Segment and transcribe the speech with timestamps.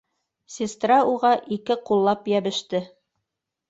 [0.55, 2.87] -Сестра уға ике ҡуллап йәбеште.